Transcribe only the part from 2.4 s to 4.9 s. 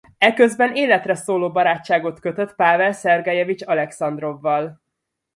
Pavel Szergejevics Alekszandrovval.